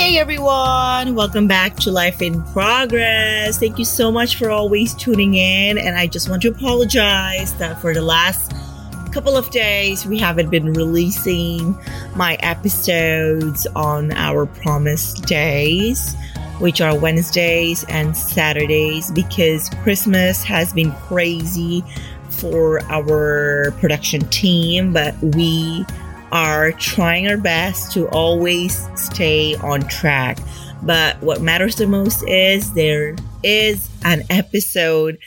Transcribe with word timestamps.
Hey 0.00 0.16
everyone, 0.16 1.14
welcome 1.14 1.46
back 1.46 1.76
to 1.80 1.90
Life 1.90 2.22
in 2.22 2.42
Progress. 2.54 3.58
Thank 3.58 3.78
you 3.78 3.84
so 3.84 4.10
much 4.10 4.36
for 4.36 4.48
always 4.48 4.94
tuning 4.94 5.34
in. 5.34 5.76
And 5.76 5.94
I 5.94 6.06
just 6.06 6.30
want 6.30 6.40
to 6.40 6.48
apologize 6.48 7.52
that 7.56 7.78
for 7.82 7.92
the 7.92 8.00
last 8.00 8.50
couple 9.12 9.36
of 9.36 9.50
days 9.50 10.06
we 10.06 10.18
haven't 10.18 10.48
been 10.48 10.72
releasing 10.72 11.78
my 12.16 12.36
episodes 12.36 13.66
on 13.76 14.10
our 14.12 14.46
promised 14.46 15.26
days, 15.26 16.14
which 16.60 16.80
are 16.80 16.98
Wednesdays 16.98 17.84
and 17.90 18.16
Saturdays, 18.16 19.10
because 19.10 19.68
Christmas 19.82 20.42
has 20.42 20.72
been 20.72 20.92
crazy 20.92 21.84
for 22.30 22.80
our 22.84 23.72
production 23.72 24.22
team, 24.30 24.94
but 24.94 25.14
we 25.20 25.84
are 26.32 26.72
trying 26.72 27.28
our 27.28 27.36
best 27.36 27.92
to 27.92 28.08
always 28.08 28.88
stay 28.96 29.56
on 29.56 29.82
track. 29.82 30.38
But 30.82 31.20
what 31.22 31.42
matters 31.42 31.76
the 31.76 31.86
most 31.86 32.22
is 32.26 32.72
there 32.72 33.16
is 33.42 33.88
an 34.04 34.22
episode 34.30 35.18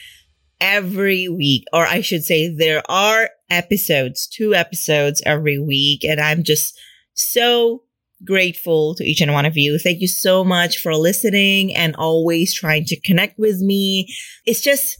every 0.59 1.27
week, 1.27 1.65
or 1.73 1.85
I 1.85 2.01
should 2.01 2.23
say, 2.23 2.47
there 2.47 2.81
are 2.89 3.29
episodes, 3.49 4.27
two 4.27 4.55
episodes 4.55 5.21
every 5.25 5.59
week. 5.59 6.03
And 6.03 6.19
I'm 6.19 6.43
just 6.43 6.79
so 7.13 7.83
grateful 8.25 8.95
to 8.95 9.03
each 9.03 9.21
and 9.21 9.33
one 9.33 9.45
of 9.45 9.57
you. 9.57 9.77
Thank 9.77 9.99
you 9.99 10.07
so 10.07 10.43
much 10.43 10.77
for 10.77 10.95
listening 10.95 11.75
and 11.75 11.95
always 11.97 12.53
trying 12.53 12.85
to 12.85 12.99
connect 13.01 13.37
with 13.37 13.59
me. 13.59 14.07
It's 14.45 14.61
just 14.61 14.97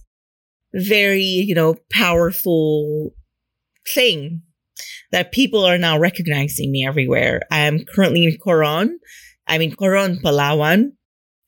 very, 0.74 1.24
you 1.24 1.56
know, 1.56 1.76
powerful 1.92 3.12
thing 3.94 4.42
that 5.12 5.32
people 5.32 5.64
are 5.66 5.78
now 5.78 5.98
recognizing 5.98 6.72
me 6.72 6.86
everywhere. 6.86 7.42
I 7.52 7.60
am 7.60 7.86
currently 7.86 8.26
in 8.26 8.38
Coron. 8.38 9.00
I'm 9.48 9.62
in 9.62 9.76
Coron, 9.76 10.20
Palawan, 10.24 10.94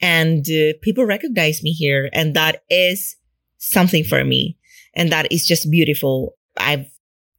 and 0.01 0.45
uh, 0.49 0.73
people 0.81 1.05
recognize 1.05 1.63
me 1.63 1.71
here. 1.71 2.09
And 2.13 2.35
that 2.35 2.63
is 2.69 3.15
something 3.57 4.03
for 4.03 4.23
me. 4.23 4.57
And 4.93 5.11
that 5.11 5.31
is 5.31 5.47
just 5.47 5.71
beautiful. 5.71 6.35
I've 6.57 6.87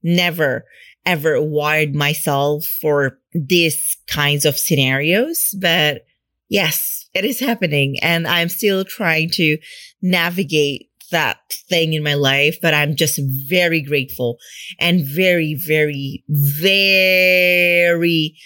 never 0.03 0.65
ever 1.07 1.41
wired 1.41 1.95
myself 1.95 2.65
for 2.65 3.19
these 3.33 3.97
kinds 4.09 4.45
of 4.45 4.59
scenarios, 4.59 5.55
but 5.61 6.05
yes, 6.49 7.09
it 7.15 7.25
is 7.25 7.41
happening. 7.41 7.97
And 8.03 8.27
I'm 8.27 8.49
still 8.49 8.85
trying 8.85 9.31
to 9.35 9.57
navigate 10.03 10.91
that 11.11 11.39
thing 11.69 11.93
in 11.93 12.03
my 12.03 12.15
life, 12.15 12.59
but 12.61 12.75
I'm 12.75 12.97
just 12.97 13.21
very 13.49 13.83
grateful 13.83 14.39
and 14.79 15.05
very, 15.05 15.55
very, 15.55 16.25
very 16.29 18.37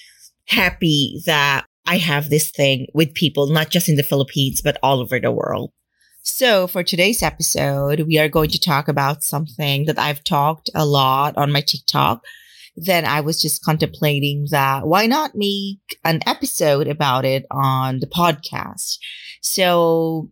happy 0.47 1.21
that 1.27 1.67
I 1.87 1.99
have 1.99 2.31
this 2.31 2.51
thing 2.51 2.87
with 2.95 3.15
people, 3.15 3.49
not 3.49 3.71
just 3.71 3.89
in 3.89 3.97
the 3.97 4.03
Philippines, 4.03 4.61
but 4.63 4.79
all 4.83 5.01
over 5.01 5.19
the 5.19 5.33
world. 5.33 5.73
So 6.23 6.67
for 6.67 6.83
today's 6.83 7.23
episode, 7.23 8.01
we 8.01 8.19
are 8.19 8.29
going 8.29 8.51
to 8.51 8.61
talk 8.61 8.89
about 8.89 9.23
something 9.23 9.87
that 9.87 9.99
I've 9.99 10.23
talked 10.23 10.69
a 10.75 10.85
lot 10.85 11.37
on 11.37 11.51
my 11.51 11.63
TikTok. 11.63 12.23
Then 12.77 13.05
I 13.05 13.21
was 13.21 13.41
just 13.41 13.65
contemplating 13.65 14.47
that 14.51 14.87
why 14.87 15.07
not 15.07 15.35
make 15.35 15.79
an 16.05 16.21
episode 16.27 16.89
about 16.89 17.25
it 17.25 17.47
on 17.51 18.01
the 18.01 18.07
podcast? 18.07 18.99
So 19.41 20.31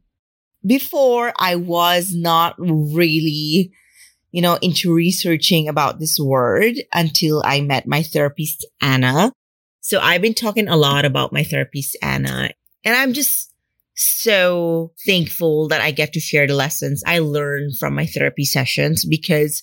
before 0.68 1.32
I 1.38 1.56
was 1.56 2.12
not 2.14 2.54
really, 2.58 3.72
you 4.30 4.42
know, 4.42 4.58
into 4.62 4.92
researching 4.92 5.68
about 5.68 5.98
this 5.98 6.18
word 6.20 6.74
until 6.92 7.42
I 7.44 7.62
met 7.62 7.88
my 7.88 8.02
therapist, 8.02 8.66
Anna. 8.80 9.32
So 9.80 9.98
I've 10.00 10.22
been 10.22 10.34
talking 10.34 10.68
a 10.68 10.76
lot 10.76 11.04
about 11.04 11.32
my 11.32 11.42
therapist, 11.42 11.96
Anna, 12.02 12.50
and 12.84 12.94
I'm 12.94 13.14
just 13.14 13.52
so 13.94 14.92
thankful 15.04 15.68
that 15.68 15.80
I 15.80 15.90
get 15.90 16.12
to 16.12 16.20
share 16.20 16.46
the 16.46 16.54
lessons 16.54 17.02
I 17.04 17.18
learned 17.18 17.78
from 17.78 17.94
my 17.94 18.06
therapy 18.06 18.44
sessions 18.44 19.04
because 19.04 19.62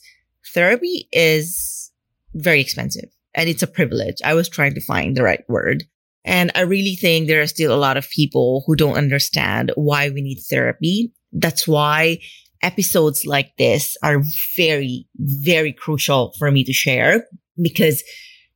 therapy 0.54 1.08
is 1.12 1.92
very 2.34 2.60
expensive 2.60 3.10
and 3.34 3.48
it's 3.48 3.64
a 3.64 3.68
privilege. 3.68 4.18
I 4.24 4.34
was 4.34 4.50
trying 4.50 4.74
to 4.74 4.82
find 4.82 5.16
the 5.16 5.24
right 5.24 5.44
word. 5.48 5.84
And 6.25 6.52
I 6.56 6.62
really 6.62 6.96
think 6.96 7.28
there 7.28 7.41
are 7.41 7.47
still 7.47 7.74
a 7.74 7.78
lot 7.78 7.97
of 7.97 8.09
people 8.09 8.63
who 8.66 8.75
don't 8.75 8.97
understand 8.97 9.72
why 9.75 10.09
we 10.09 10.22
need 10.22 10.41
therapy. 10.50 11.13
That's 11.31 11.68
why 11.68 12.19
episodes 12.63 13.25
like 13.25 13.56
this 13.58 13.96
are 14.02 14.24
very, 14.58 15.08
very 15.18 15.72
crucial 15.72 16.34
for 16.40 16.50
me 16.52 16.63
to 16.63 16.74
share 16.74 17.25
because 17.62 18.03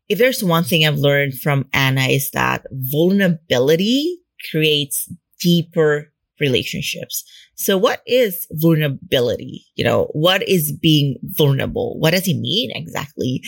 if 0.10 0.18
there's 0.18 0.44
one 0.44 0.64
thing 0.64 0.86
I've 0.86 0.98
learned 0.98 1.36
from 1.40 1.70
Anna 1.72 2.08
is 2.08 2.32
that 2.32 2.66
vulnerability 2.72 4.18
creates 4.50 5.08
deeper 5.40 6.12
relationships. 6.40 7.24
So 7.56 7.78
what 7.78 8.02
is 8.06 8.48
vulnerability? 8.52 9.66
You 9.76 9.84
know, 9.84 10.10
what 10.14 10.48
is 10.48 10.72
being 10.72 11.18
vulnerable? 11.24 12.00
What 12.00 12.12
does 12.12 12.28
it 12.28 12.40
mean 12.40 12.72
exactly? 12.74 13.42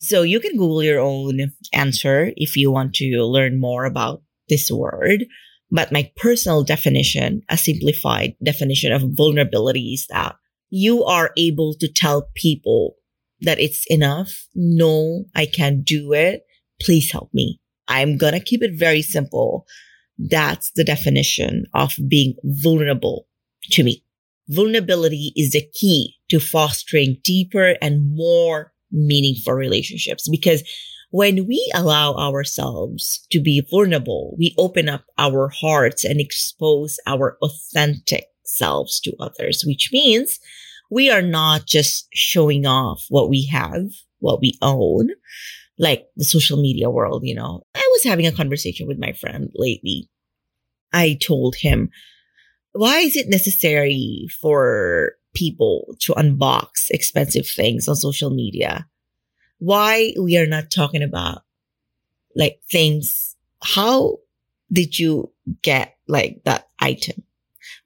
So 0.00 0.22
you 0.22 0.40
can 0.40 0.52
Google 0.52 0.82
your 0.82 1.00
own 1.00 1.52
answer 1.72 2.32
if 2.36 2.56
you 2.56 2.70
want 2.70 2.94
to 2.94 3.22
learn 3.22 3.60
more 3.60 3.84
about 3.84 4.22
this 4.48 4.70
word. 4.70 5.24
But 5.70 5.92
my 5.92 6.10
personal 6.16 6.64
definition, 6.64 7.42
a 7.48 7.56
simplified 7.56 8.34
definition 8.42 8.92
of 8.92 9.02
vulnerability 9.14 9.94
is 9.94 10.06
that 10.10 10.34
you 10.68 11.04
are 11.04 11.30
able 11.36 11.74
to 11.80 11.90
tell 11.90 12.28
people 12.34 12.96
that 13.40 13.58
it's 13.58 13.84
enough. 13.88 14.46
No, 14.54 15.24
I 15.34 15.46
can't 15.46 15.84
do 15.84 16.12
it. 16.12 16.42
Please 16.80 17.10
help 17.10 17.30
me. 17.32 17.60
I'm 17.88 18.16
going 18.16 18.32
to 18.32 18.40
keep 18.40 18.62
it 18.62 18.78
very 18.78 19.02
simple. 19.02 19.66
That's 20.28 20.70
the 20.72 20.84
definition 20.84 21.66
of 21.74 21.94
being 22.08 22.34
vulnerable 22.44 23.26
to 23.70 23.82
me. 23.82 24.04
Vulnerability 24.48 25.32
is 25.36 25.52
the 25.52 25.66
key 25.74 26.16
to 26.28 26.38
fostering 26.38 27.18
deeper 27.22 27.76
and 27.80 28.14
more 28.14 28.72
meaningful 28.90 29.54
relationships 29.54 30.28
because 30.28 30.62
when 31.10 31.46
we 31.46 31.70
allow 31.74 32.14
ourselves 32.14 33.26
to 33.30 33.40
be 33.40 33.60
vulnerable, 33.70 34.34
we 34.38 34.54
open 34.58 34.88
up 34.88 35.04
our 35.18 35.48
hearts 35.48 36.04
and 36.04 36.20
expose 36.20 36.98
our 37.06 37.36
authentic 37.42 38.26
selves 38.44 38.98
to 39.00 39.14
others, 39.20 39.62
which 39.66 39.90
means 39.92 40.40
we 40.90 41.10
are 41.10 41.22
not 41.22 41.66
just 41.66 42.08
showing 42.14 42.66
off 42.66 43.04
what 43.08 43.28
we 43.28 43.46
have, 43.46 43.90
what 44.20 44.40
we 44.40 44.58
own, 44.62 45.10
like 45.78 46.06
the 46.16 46.24
social 46.24 46.60
media 46.60 46.88
world, 46.90 47.22
you 47.24 47.34
know. 47.34 47.62
I 47.74 47.88
was 47.92 48.04
having 48.04 48.26
a 48.26 48.32
conversation 48.32 48.86
with 48.86 48.98
my 48.98 49.12
friend 49.12 49.50
lately. 49.54 50.08
I 50.92 51.18
told 51.20 51.56
him, 51.56 51.90
why 52.72 52.98
is 52.98 53.16
it 53.16 53.28
necessary 53.28 54.26
for 54.40 55.16
people 55.34 55.94
to 56.00 56.12
unbox 56.14 56.90
expensive 56.90 57.46
things 57.48 57.88
on 57.88 57.96
social 57.96 58.30
media. 58.30 58.86
Why 59.58 60.12
we 60.20 60.36
are 60.36 60.46
not 60.46 60.70
talking 60.70 61.02
about 61.02 61.42
like 62.34 62.60
things. 62.70 63.36
How 63.62 64.18
did 64.72 64.98
you 64.98 65.30
get 65.62 65.96
like 66.08 66.42
that 66.44 66.68
item? 66.80 67.22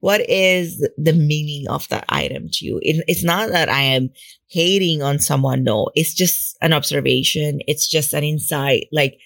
What 0.00 0.28
is 0.28 0.86
the 0.96 1.12
meaning 1.12 1.68
of 1.68 1.88
that 1.88 2.04
item 2.08 2.48
to 2.52 2.64
you? 2.64 2.78
It, 2.82 3.04
it's 3.08 3.24
not 3.24 3.50
that 3.50 3.68
I 3.68 3.82
am 3.82 4.10
hating 4.48 5.02
on 5.02 5.18
someone. 5.18 5.64
No, 5.64 5.90
it's 5.94 6.14
just 6.14 6.56
an 6.62 6.72
observation. 6.72 7.60
It's 7.66 7.88
just 7.88 8.14
an 8.14 8.24
insight. 8.24 8.88
Like 8.92 9.18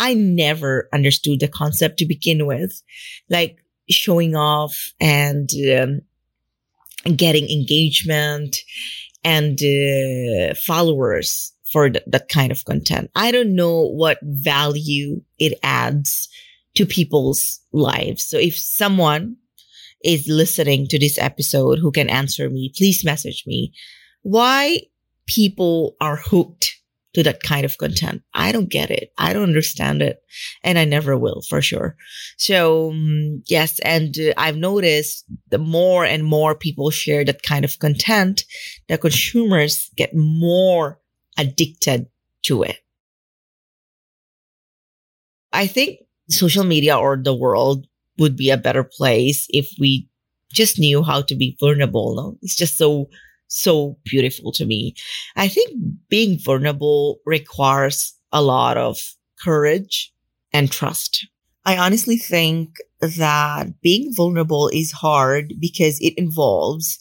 I 0.00 0.14
never 0.14 0.88
understood 0.92 1.40
the 1.40 1.48
concept 1.48 1.98
to 1.98 2.06
begin 2.06 2.46
with, 2.46 2.82
like 3.28 3.62
showing 3.90 4.34
off 4.34 4.92
and 4.98 5.48
um, 5.76 6.00
getting 7.16 7.48
engagement 7.50 8.56
and 9.22 9.58
uh, 9.62 10.54
followers 10.54 11.52
for 11.70 11.90
th- 11.90 12.04
that 12.06 12.28
kind 12.28 12.50
of 12.50 12.64
content. 12.64 13.10
I 13.14 13.30
don't 13.30 13.54
know 13.54 13.86
what 13.88 14.18
value 14.22 15.20
it 15.38 15.58
adds 15.62 16.28
to 16.76 16.86
people's 16.86 17.60
lives. 17.72 18.24
So 18.24 18.38
if 18.38 18.56
someone 18.56 19.36
is 20.02 20.26
listening 20.26 20.86
to 20.88 20.98
this 20.98 21.18
episode 21.18 21.78
who 21.78 21.92
can 21.92 22.08
answer 22.08 22.48
me, 22.48 22.72
please 22.74 23.04
message 23.04 23.44
me 23.46 23.74
why 24.22 24.80
people 25.26 25.96
are 26.00 26.16
hooked 26.16 26.79
to 27.14 27.22
that 27.24 27.42
kind 27.42 27.64
of 27.64 27.76
content. 27.78 28.22
I 28.34 28.52
don't 28.52 28.68
get 28.68 28.90
it. 28.90 29.12
I 29.18 29.32
don't 29.32 29.48
understand 29.48 30.02
it. 30.02 30.22
And 30.62 30.78
I 30.78 30.84
never 30.84 31.16
will 31.18 31.42
for 31.48 31.60
sure. 31.60 31.96
So 32.36 32.90
um, 32.90 33.42
yes. 33.46 33.78
And 33.80 34.16
uh, 34.18 34.32
I've 34.36 34.56
noticed 34.56 35.24
the 35.48 35.58
more 35.58 36.04
and 36.04 36.24
more 36.24 36.54
people 36.54 36.90
share 36.90 37.24
that 37.24 37.42
kind 37.42 37.64
of 37.64 37.78
content, 37.78 38.44
the 38.88 38.98
consumers 38.98 39.90
get 39.96 40.14
more 40.14 41.00
addicted 41.36 42.06
to 42.44 42.62
it. 42.62 42.76
I 45.52 45.66
think 45.66 46.00
social 46.28 46.64
media 46.64 46.96
or 46.96 47.16
the 47.16 47.34
world 47.34 47.86
would 48.18 48.36
be 48.36 48.50
a 48.50 48.56
better 48.56 48.84
place 48.84 49.46
if 49.50 49.68
we 49.80 50.08
just 50.52 50.78
knew 50.78 51.02
how 51.02 51.22
to 51.22 51.34
be 51.34 51.56
vulnerable. 51.58 52.14
No? 52.14 52.38
It's 52.42 52.56
just 52.56 52.76
so 52.76 53.08
so 53.50 53.98
beautiful 54.04 54.52
to 54.52 54.64
me. 54.64 54.94
I 55.36 55.48
think 55.48 55.72
being 56.08 56.38
vulnerable 56.38 57.20
requires 57.26 58.14
a 58.32 58.40
lot 58.42 58.76
of 58.76 58.98
courage 59.42 60.12
and 60.52 60.70
trust. 60.70 61.26
I 61.66 61.76
honestly 61.76 62.16
think 62.16 62.76
that 63.00 63.80
being 63.82 64.14
vulnerable 64.14 64.70
is 64.72 64.92
hard 64.92 65.54
because 65.60 65.98
it 66.00 66.14
involves 66.16 66.98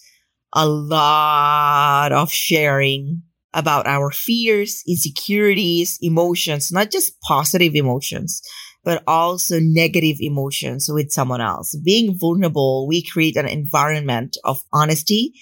a 0.53 0.67
lot 0.67 2.11
of 2.11 2.31
sharing 2.31 3.21
about 3.53 3.87
our 3.87 4.11
fears, 4.11 4.83
insecurities, 4.87 5.97
emotions, 6.01 6.71
not 6.71 6.91
just 6.91 7.19
positive 7.21 7.73
emotions, 7.75 8.41
but 8.83 9.03
also 9.07 9.59
negative 9.59 10.17
emotions 10.19 10.89
with 10.89 11.11
someone 11.11 11.41
else. 11.41 11.75
Being 11.83 12.17
vulnerable, 12.17 12.87
we 12.87 13.03
create 13.03 13.37
an 13.37 13.47
environment 13.47 14.37
of 14.43 14.63
honesty 14.73 15.33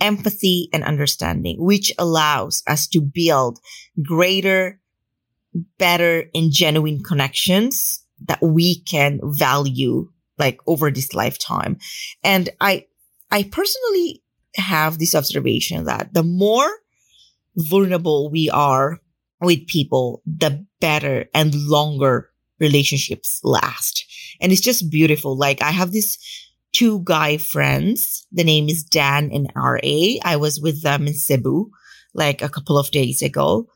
empathy 0.00 0.68
and 0.72 0.84
understanding, 0.84 1.56
which 1.58 1.92
allows 1.98 2.62
us 2.66 2.86
to 2.88 3.00
build 3.00 3.58
greater, 4.02 4.80
better 5.78 6.24
and 6.34 6.52
genuine 6.52 7.02
connections 7.02 8.04
that 8.26 8.42
we 8.42 8.80
can 8.80 9.20
value 9.22 10.10
like 10.38 10.58
over 10.66 10.90
this 10.90 11.14
lifetime. 11.14 11.78
And 12.22 12.48
I, 12.60 12.86
I 13.30 13.44
personally 13.44 14.22
have 14.56 14.98
this 14.98 15.14
observation 15.14 15.84
that 15.84 16.12
the 16.14 16.22
more 16.22 16.70
vulnerable 17.56 18.30
we 18.30 18.50
are 18.50 19.00
with 19.40 19.66
people, 19.66 20.22
the 20.26 20.66
better 20.80 21.26
and 21.34 21.54
longer 21.54 22.30
relationships 22.58 23.40
last. 23.42 24.04
And 24.40 24.52
it's 24.52 24.60
just 24.60 24.90
beautiful. 24.90 25.36
Like 25.36 25.62
I 25.62 25.70
have 25.70 25.92
this 25.92 26.18
two 26.74 27.00
guy 27.04 27.38
friends. 27.38 28.26
The 28.32 28.44
name 28.44 28.68
is 28.68 28.82
Dan 28.82 29.30
and 29.32 29.50
RA. 29.56 30.18
I 30.24 30.36
was 30.36 30.60
with 30.60 30.82
them 30.82 31.06
in 31.06 31.14
Cebu 31.14 31.70
like 32.12 32.42
a 32.42 32.48
couple 32.48 32.78
of 32.78 32.90
days 32.90 33.22
ago. 33.22 33.68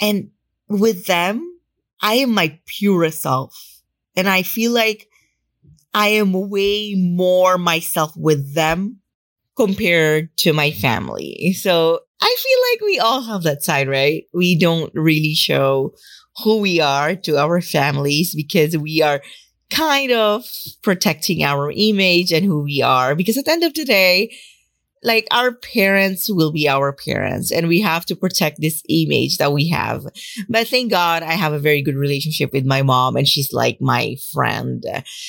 And 0.00 0.30
with 0.68 1.06
them, 1.06 1.46
I 2.02 2.14
am 2.14 2.34
my 2.34 2.58
purest 2.66 3.22
self. 3.22 3.54
And 4.16 4.28
I 4.28 4.42
feel 4.42 4.72
like 4.72 5.08
I 5.94 6.08
am 6.08 6.32
way 6.32 6.94
more 6.96 7.58
myself 7.58 8.12
with 8.16 8.54
them 8.54 9.00
compared 9.56 10.36
to 10.38 10.52
my 10.52 10.70
family. 10.70 11.52
So 11.52 12.00
I 12.20 12.36
feel 12.38 12.58
like 12.72 12.80
we 12.86 12.98
all 12.98 13.22
have 13.22 13.42
that 13.42 13.62
side, 13.62 13.88
right? 13.88 14.24
We 14.32 14.58
don't 14.58 14.92
really 14.94 15.34
show 15.34 15.94
who 16.44 16.58
we 16.58 16.80
are 16.80 17.14
to 17.16 17.38
our 17.38 17.60
families 17.60 18.34
because 18.34 18.76
we 18.76 19.02
are 19.02 19.20
kind 19.70 20.12
of 20.12 20.44
protecting 20.82 21.42
our 21.42 21.72
image 21.74 22.32
and 22.32 22.44
who 22.44 22.62
we 22.62 22.82
are. 22.82 23.14
Because 23.14 23.36
at 23.36 23.44
the 23.44 23.52
end 23.52 23.64
of 23.64 23.74
the 23.74 23.84
day, 23.84 24.36
like 25.02 25.26
our 25.30 25.52
parents 25.52 26.28
will 26.30 26.52
be 26.52 26.68
our 26.68 26.92
parents 26.92 27.50
and 27.50 27.68
we 27.68 27.80
have 27.80 28.04
to 28.06 28.16
protect 28.16 28.60
this 28.60 28.82
image 28.88 29.38
that 29.38 29.52
we 29.52 29.68
have. 29.68 30.04
But 30.48 30.68
thank 30.68 30.90
God 30.90 31.22
I 31.22 31.32
have 31.32 31.52
a 31.52 31.58
very 31.58 31.82
good 31.82 31.96
relationship 31.96 32.52
with 32.52 32.66
my 32.66 32.82
mom 32.82 33.16
and 33.16 33.26
she's 33.26 33.52
like 33.52 33.80
my 33.80 34.16
friend. 34.32 34.84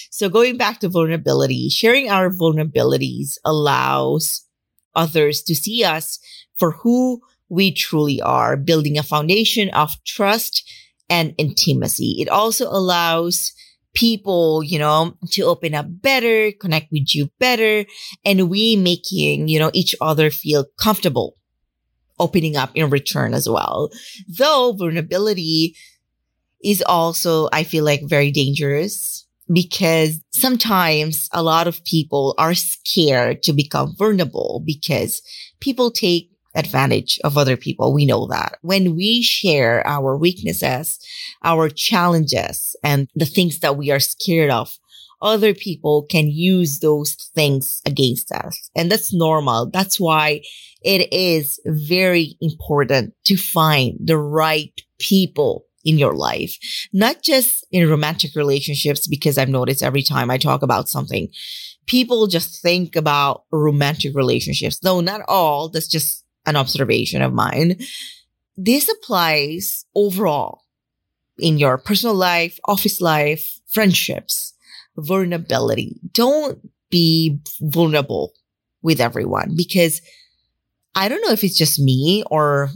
So 0.10 0.28
going 0.28 0.58
back 0.58 0.80
to 0.82 0.90
vulnerability, 0.90 1.70
sharing 1.70 2.10
our 2.10 2.30
vulnerabilities 2.30 3.38
allows 3.46 4.46
others 4.94 5.42
to 5.44 5.56
see 5.56 5.86
us 5.86 6.20
for 6.58 6.72
who 6.72 7.22
we 7.48 7.72
truly 7.72 8.22
are, 8.22 8.58
building 8.58 8.98
a 8.98 9.04
foundation 9.04 9.70
of 9.70 9.96
trust 10.06 10.70
and 11.10 11.34
intimacy. 11.38 12.18
It 12.20 12.30
also 12.30 12.68
allows 12.70 13.54
people, 13.94 14.64
you 14.64 14.80
know, 14.80 15.18
to 15.32 15.44
open 15.44 15.74
up 15.74 15.86
better, 15.90 16.52
connect 16.54 16.92
with 16.92 17.14
you 17.14 17.30
better, 17.40 17.86
and 18.26 18.50
we 18.50 18.76
making, 18.76 19.48
you 19.48 19.60
know, 19.60 19.72
each 19.74 19.96
other 20.02 20.30
feel 20.30 20.66
comfortable 20.80 21.36
opening 22.20 22.56
up 22.56 22.72
in 22.76 22.90
return 22.90 23.34
as 23.34 23.50
well. 23.50 23.90
Though 24.28 24.74
vulnerability 24.74 25.76
is 26.64 26.84
also, 26.84 27.50
I 27.52 27.64
feel 27.64 27.84
like 27.84 28.02
very 28.08 28.32
dangerous 28.32 29.26
because 29.52 30.22
sometimes 30.32 31.28
a 31.34 31.44
lot 31.44 31.68
of 31.68 31.84
people 31.84 32.36
are 32.38 32.54
scared 32.54 33.44
to 33.44 33.54
become 33.54 33.96
vulnerable 33.98 34.62
because 34.66 35.22
people 35.60 35.92
take 35.92 36.31
advantage 36.56 37.20
of 37.24 37.38
other 37.38 37.58
people. 37.58 37.94
We 37.94 38.06
know 38.06 38.28
that 38.28 38.58
when 38.62 38.96
we 38.96 39.22
share 39.22 39.86
our 39.88 40.18
weaknesses, 40.18 41.00
our 41.44 41.70
challenges 41.70 42.76
and 42.84 43.08
the 43.16 43.26
things 43.26 43.60
that 43.60 43.78
we 43.78 43.92
are 43.92 44.00
scared 44.00 44.52
of, 44.52 44.78
other 45.22 45.54
people 45.54 46.04
can 46.10 46.28
use 46.28 46.80
those 46.80 47.14
things 47.36 47.82
against 47.86 48.32
us. 48.32 48.70
And 48.76 48.92
that's 48.92 49.14
normal. 49.14 49.70
That's 49.70 50.00
why 50.00 50.42
it 50.82 51.14
is 51.14 51.60
very 51.66 52.38
important 52.42 53.14
to 53.26 53.38
find 53.38 53.98
the 54.04 54.18
right 54.18 54.74
people 55.00 55.66
in 55.84 55.98
your 55.98 56.14
life, 56.14 56.58
not 56.94 57.24
just 57.24 57.66
in 57.72 57.90
romantic 57.90 58.36
relationships, 58.36 59.08
because 59.08 59.38
I've 59.38 59.50
noticed 59.50 59.84
every 59.84 60.04
time 60.04 60.30
I 60.30 60.38
talk 60.38 60.62
about 60.62 60.90
something, 60.90 61.30
people 61.88 62.28
just 62.28 62.62
think 62.62 62.96
about 62.96 63.44
romantic 63.52 64.16
relationships. 64.16 64.84
No, 64.84 65.02
not 65.02 65.22
all. 65.28 65.70
That's 65.70 65.88
just 65.88 66.24
an 66.46 66.56
observation 66.56 67.22
of 67.22 67.34
mine. 67.34 67.80
This 68.58 68.90
applies 68.90 69.86
overall 69.96 70.64
in 71.40 71.58
your 71.58 71.78
personal 71.78 72.16
life, 72.16 72.60
office 72.66 73.02
life, 73.02 73.60
friendships, 73.68 74.54
vulnerability. 74.98 76.00
Don't 76.14 76.60
be 76.90 77.40
vulnerable 77.62 78.34
with 78.82 79.00
everyone 79.00 79.54
because 79.56 80.02
I 80.96 81.08
don't 81.08 81.22
know 81.22 81.32
if 81.32 81.44
it's 81.44 81.58
just 81.58 81.80
me 81.80 82.24
or 82.30 82.70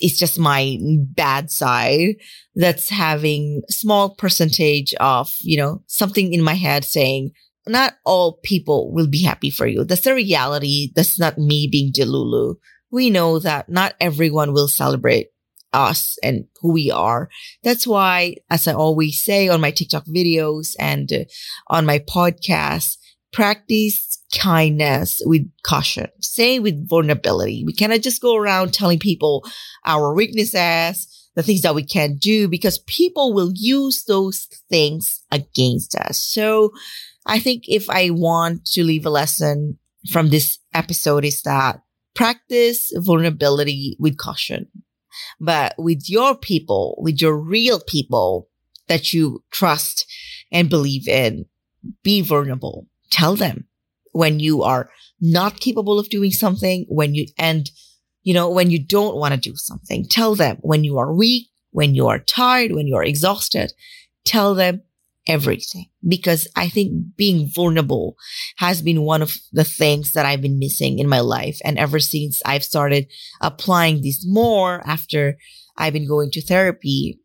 it's 0.00 0.18
just 0.18 0.38
my 0.38 0.78
bad 0.80 1.50
side 1.50 2.16
that's 2.54 2.88
having 2.88 3.62
small 3.68 4.14
percentage 4.14 4.94
of, 4.94 5.34
you 5.40 5.56
know, 5.56 5.82
something 5.86 6.32
in 6.32 6.42
my 6.42 6.54
head 6.54 6.84
saying, 6.84 7.32
not 7.66 7.94
all 8.04 8.38
people 8.44 8.92
will 8.92 9.08
be 9.08 9.22
happy 9.22 9.50
for 9.50 9.66
you. 9.66 9.84
That's 9.84 10.02
the 10.02 10.14
reality. 10.14 10.90
That's 10.94 11.18
not 11.18 11.36
me 11.36 11.68
being 11.70 11.92
Delulu 11.92 12.54
we 12.90 13.10
know 13.10 13.38
that 13.38 13.68
not 13.68 13.94
everyone 14.00 14.52
will 14.52 14.68
celebrate 14.68 15.28
us 15.72 16.16
and 16.22 16.46
who 16.60 16.72
we 16.72 16.90
are. 16.90 17.28
That's 17.62 17.86
why, 17.86 18.36
as 18.50 18.66
I 18.66 18.72
always 18.72 19.22
say 19.22 19.48
on 19.48 19.60
my 19.60 19.70
TikTok 19.70 20.06
videos 20.06 20.74
and 20.78 21.12
uh, 21.12 21.24
on 21.68 21.84
my 21.86 21.98
podcast, 21.98 22.96
practice 23.32 24.22
kindness 24.34 25.20
with 25.24 25.50
caution. 25.62 26.08
Say 26.20 26.58
with 26.58 26.88
vulnerability. 26.88 27.64
We 27.64 27.72
cannot 27.72 28.00
just 28.00 28.22
go 28.22 28.36
around 28.36 28.72
telling 28.72 28.98
people 28.98 29.44
our 29.84 30.14
weaknesses, 30.14 31.06
the 31.34 31.42
things 31.42 31.62
that 31.62 31.74
we 31.74 31.84
can't 31.84 32.18
do 32.18 32.48
because 32.48 32.78
people 32.86 33.32
will 33.32 33.52
use 33.54 34.04
those 34.04 34.48
things 34.70 35.22
against 35.30 35.94
us. 35.94 36.20
So 36.20 36.72
I 37.26 37.38
think 37.38 37.64
if 37.68 37.88
I 37.88 38.10
want 38.10 38.64
to 38.72 38.82
leave 38.82 39.06
a 39.06 39.10
lesson 39.10 39.78
from 40.10 40.30
this 40.30 40.58
episode 40.74 41.24
is 41.24 41.42
that 41.42 41.80
practice 42.18 42.90
vulnerability 42.96 43.96
with 44.00 44.16
caution. 44.16 44.66
But 45.38 45.76
with 45.78 46.10
your 46.10 46.36
people, 46.36 46.96
with 46.98 47.20
your 47.20 47.36
real 47.36 47.78
people 47.78 48.48
that 48.88 49.12
you 49.12 49.44
trust 49.52 50.04
and 50.50 50.68
believe 50.68 51.06
in, 51.06 51.46
be 52.02 52.20
vulnerable. 52.20 52.88
Tell 53.12 53.36
them 53.36 53.68
when 54.10 54.40
you 54.40 54.64
are 54.64 54.90
not 55.20 55.60
capable 55.60 56.00
of 56.00 56.08
doing 56.08 56.32
something, 56.32 56.86
when 56.88 57.14
you, 57.14 57.26
and, 57.38 57.70
you 58.24 58.34
know, 58.34 58.50
when 58.50 58.72
you 58.72 58.84
don't 58.84 59.14
want 59.14 59.34
to 59.34 59.50
do 59.50 59.54
something. 59.54 60.04
Tell 60.04 60.34
them 60.34 60.56
when 60.62 60.82
you 60.82 60.98
are 60.98 61.14
weak, 61.14 61.46
when 61.70 61.94
you 61.94 62.08
are 62.08 62.18
tired, 62.18 62.72
when 62.72 62.88
you 62.88 62.96
are 62.96 63.04
exhausted. 63.04 63.72
Tell 64.24 64.56
them 64.56 64.82
everything 65.28 65.86
because 66.06 66.48
I 66.56 66.68
think 66.68 67.16
being 67.16 67.48
vulnerable 67.48 68.16
has 68.56 68.82
been 68.82 69.02
one 69.02 69.22
of 69.22 69.36
the 69.52 69.64
things 69.64 70.12
that 70.12 70.26
I've 70.26 70.42
been 70.42 70.58
missing 70.58 70.98
in 70.98 71.08
my 71.08 71.20
life. 71.20 71.58
And 71.64 71.78
ever 71.78 72.00
since 72.00 72.40
I've 72.44 72.64
started 72.64 73.06
applying 73.40 74.02
this 74.02 74.26
more 74.26 74.82
after 74.84 75.36
I've 75.76 75.92
been 75.92 76.08
going 76.08 76.30
to 76.32 76.42
therapy, 76.42 77.20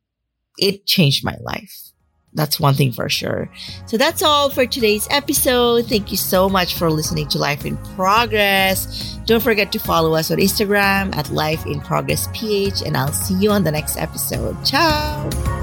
it 0.57 0.85
changed 0.85 1.23
my 1.23 1.37
life. 1.41 1.93
That's 2.35 2.59
one 2.59 2.73
thing 2.73 2.91
for 2.91 3.09
sure. 3.09 3.49
So 3.85 3.97
that's 3.97 4.23
all 4.23 4.49
for 4.49 4.65
today's 4.65 5.07
episode. 5.11 5.85
Thank 5.85 6.11
you 6.11 6.17
so 6.17 6.49
much 6.49 6.75
for 6.75 6.89
listening 6.89 7.27
to 7.29 7.37
Life 7.37 7.65
in 7.65 7.77
Progress. 7.95 9.17
Don't 9.25 9.43
forget 9.43 9.71
to 9.73 9.79
follow 9.79 10.15
us 10.15 10.31
on 10.31 10.37
Instagram 10.37 11.15
at 11.15 11.29
Life 11.29 11.65
in 11.65 11.79
Progress 11.79 12.27
PH, 12.33 12.81
and 12.85 12.97
I'll 12.97 13.13
see 13.13 13.35
you 13.35 13.51
on 13.51 13.63
the 13.63 13.71
next 13.71 13.97
episode. 13.97 14.63
Ciao. 14.65 15.62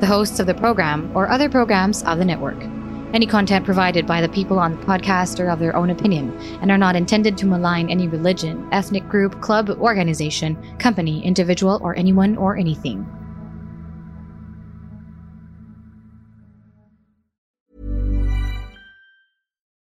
the 0.00 0.06
hosts 0.06 0.40
of 0.40 0.46
the 0.46 0.54
program, 0.54 1.14
or 1.14 1.28
other 1.28 1.48
programs 1.48 2.02
of 2.04 2.18
the 2.18 2.24
network. 2.24 2.60
Any 3.12 3.26
content 3.26 3.64
provided 3.64 4.06
by 4.06 4.20
the 4.20 4.28
people 4.28 4.58
on 4.58 4.76
the 4.76 4.86
podcast 4.86 5.40
are 5.40 5.50
of 5.50 5.58
their 5.58 5.74
own 5.74 5.90
opinion 5.90 6.32
and 6.62 6.70
are 6.70 6.78
not 6.78 6.94
intended 6.94 7.36
to 7.38 7.46
malign 7.46 7.90
any 7.90 8.06
religion, 8.06 8.68
ethnic 8.70 9.08
group, 9.08 9.40
club, 9.40 9.68
organization, 9.68 10.56
company, 10.78 11.24
individual, 11.24 11.80
or 11.82 11.96
anyone 11.96 12.36
or 12.36 12.56
anything. 12.56 13.04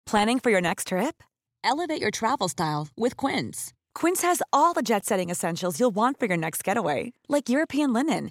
Planning 0.06 0.38
for 0.38 0.50
your 0.50 0.60
next 0.60 0.88
trip? 0.88 1.24
Elevate 1.64 2.00
your 2.00 2.12
travel 2.12 2.48
style 2.48 2.86
with 2.96 3.16
Quince. 3.16 3.74
Quince 3.92 4.22
has 4.22 4.40
all 4.52 4.72
the 4.72 4.82
jet 4.82 5.04
setting 5.04 5.30
essentials 5.30 5.80
you'll 5.80 5.90
want 5.90 6.20
for 6.20 6.26
your 6.26 6.36
next 6.36 6.62
getaway, 6.62 7.12
like 7.28 7.48
European 7.48 7.92
linen, 7.92 8.30